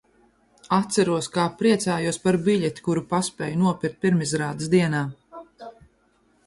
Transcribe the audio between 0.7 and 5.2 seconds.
Atceros, kā priecājos par biļeti, kuru paspēju nopirkt pirmizrādes dienā.